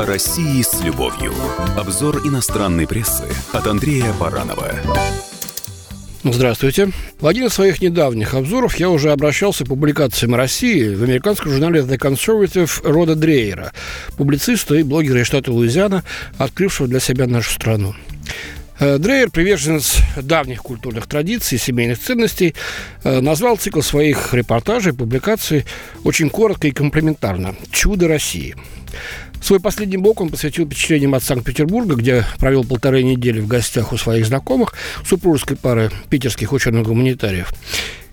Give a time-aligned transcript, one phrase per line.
[0.00, 1.34] О России с любовью.
[1.76, 4.72] Обзор иностранной прессы от Андрея Баранова.
[6.24, 6.88] Здравствуйте.
[7.20, 11.80] В один из своих недавних обзоров я уже обращался к публикациям России в американском журнале
[11.80, 13.74] The Conservative Рода Дрейера,
[14.16, 16.02] публициста и блогера из штата Луизиана,
[16.38, 17.94] открывшего для себя нашу страну.
[18.80, 22.54] Э, Дрейер, приверженец давних культурных традиций и семейных ценностей,
[23.04, 25.66] э, назвал цикл своих репортажей, публикаций
[26.02, 28.56] очень коротко и комплементарно «Чудо России».
[29.42, 33.98] Свой последний блок он посвятил впечатлениям от Санкт-Петербурга, где провел полторы недели в гостях у
[33.98, 34.74] своих знакомых,
[35.04, 37.52] супружеской пары питерских ученых-гуманитариев.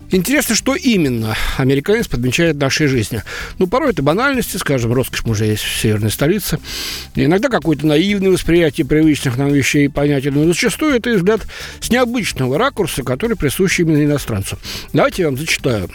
[0.10, 3.24] Интересно, что именно американец подмечает в нашей жизни.
[3.60, 6.60] Ну, порой это банальности, скажем, роскошь мужа в северной столице.
[7.16, 10.30] Иногда какое-то наивное восприятие привычных нам вещей и понятий.
[10.30, 11.42] Но зачастую это взгляд
[11.82, 14.58] с необычного ракурса, который присущ именно иностранцу.
[14.94, 15.90] Давайте я вам зачитаю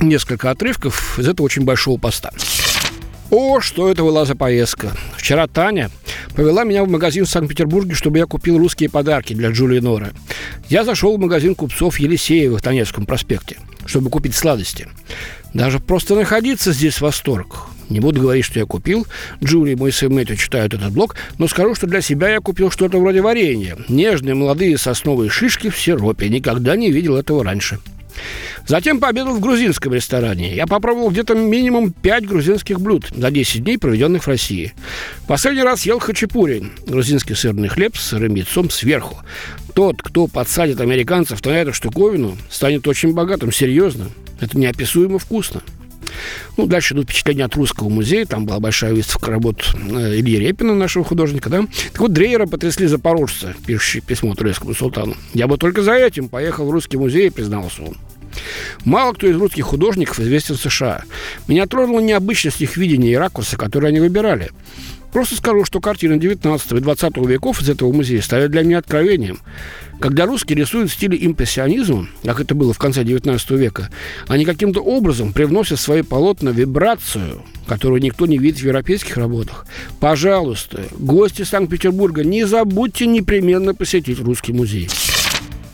[0.00, 2.30] несколько отрывков из этого очень большого поста.
[3.30, 4.92] О, что это была за поездка.
[5.16, 5.90] Вчера Таня
[6.38, 10.12] повела меня в магазин в Санкт-Петербурге, чтобы я купил русские подарки для Джулии Норы.
[10.68, 14.86] Я зашел в магазин купцов Елисеевых на Невском проспекте, чтобы купить сладости.
[15.52, 17.66] Даже просто находиться здесь восторг.
[17.88, 19.04] Не буду говорить, что я купил.
[19.42, 23.00] Джули и мой Мэтью читают этот блог, но скажу, что для себя я купил что-то
[23.00, 23.76] вроде варенья.
[23.88, 26.28] Нежные молодые сосновые шишки в сиропе.
[26.28, 27.80] Никогда не видел этого раньше.
[28.66, 30.54] Затем пообедал в грузинском ресторане.
[30.54, 34.74] Я попробовал где-то минимум 5 грузинских блюд за 10 дней, проведенных в России.
[35.26, 39.18] Последний раз ел хачапури, грузинский сырный хлеб с сырым яйцом сверху.
[39.74, 44.08] Тот, кто подсадит американцев на эту штуковину, станет очень богатым, серьезно.
[44.40, 45.62] Это неописуемо вкусно.
[46.56, 48.26] Ну, дальше идут впечатления от Русского музея.
[48.26, 51.64] Там была большая выставка работ э, Ильи Репина, нашего художника, да.
[51.92, 55.14] Так вот, Дрейера потрясли запорожцы, пишущий письмо турецкому султану.
[55.34, 57.96] Я бы только за этим поехал в Русский музей, признался он.
[58.88, 61.02] Мало кто из русских художников известен в США.
[61.46, 64.50] Меня тронула необычность их видения и ракурса, которые они выбирали.
[65.12, 69.40] Просто скажу, что картины 19 и 20 веков из этого музея стали для меня откровением.
[70.00, 73.90] Когда русские рисуют в стиле импрессионизма, как это было в конце 19 века,
[74.26, 79.66] они каким-то образом привносят в свои полотна вибрацию, которую никто не видит в европейских работах.
[80.00, 84.88] Пожалуйста, гости Санкт-Петербурга, не забудьте непременно посетить русский музей.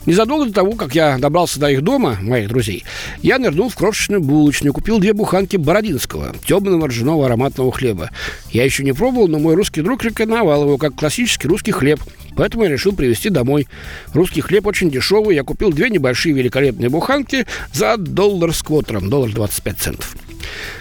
[0.07, 2.85] Незадолго до того, как я добрался до их дома, моих друзей,
[3.23, 8.11] я нырнул в крошечную булочную, купил две буханки бородинского, темного ржаного ароматного хлеба.
[8.51, 12.01] Я еще не пробовал, но мой русский друг рекомендовал его как классический русский хлеб.
[12.37, 13.69] Поэтому я решил привезти домой.
[14.13, 15.37] Русский хлеб очень дешевый.
[15.37, 20.17] Я купил две небольшие великолепные буханки за доллар с квотером, доллар 25 центов.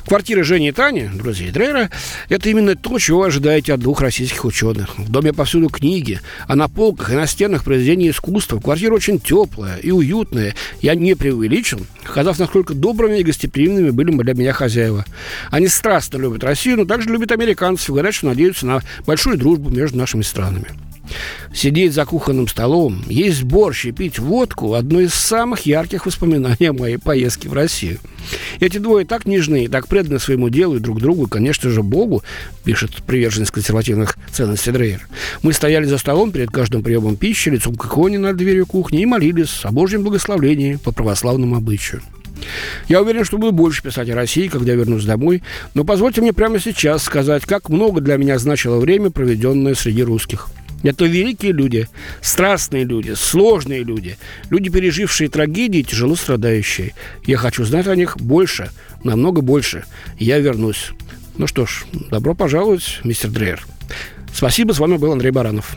[0.05, 1.89] Квартира Жени и Тани, друзей Дрейра,
[2.29, 4.97] это именно то, чего вы ожидаете от двух российских ученых.
[4.97, 8.59] В доме повсюду книги, а на полках и на стенах произведения искусства.
[8.59, 10.55] Квартира очень теплая и уютная.
[10.81, 15.05] Я не преувеличил, сказав, насколько добрыми и гостеприимными были для меня хозяева.
[15.49, 19.69] Они страстно любят Россию, но также любят американцев и говорят, что надеются на большую дружбу
[19.69, 20.67] между нашими странами.
[21.53, 26.73] Сидеть за кухонным столом, есть борщ и пить водку– одно из самых ярких воспоминаний о
[26.73, 27.99] моей поездке в Россию.
[28.59, 32.23] Эти двое так нежны, так преданы своему делу и друг другу, и, конечно же, Богу,
[32.63, 35.07] пишет приверженец консервативных ценностей Дрейер.
[35.43, 39.05] Мы стояли за столом перед каждым приемом пищи, лицом к иконе над дверью кухни и
[39.05, 42.01] молились о Божьем благословении по православному обычаю.
[42.87, 45.43] Я уверен, что буду больше писать о России, когда вернусь домой,
[45.75, 50.49] но позвольте мне прямо сейчас сказать, как много для меня значило время, проведенное среди русских–
[50.83, 51.87] это великие люди,
[52.21, 54.17] страстные люди, сложные люди,
[54.49, 56.93] люди, пережившие трагедии, тяжело страдающие.
[57.25, 58.69] Я хочу знать о них больше,
[59.03, 59.85] намного больше.
[60.19, 60.91] Я вернусь.
[61.37, 63.65] Ну что ж, добро пожаловать, мистер Дрейер.
[64.33, 65.75] Спасибо, с вами был Андрей Баранов.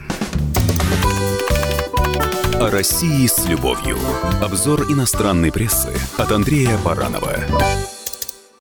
[2.54, 3.98] О России с любовью.
[4.42, 7.95] Обзор иностранной прессы от Андрея Баранова.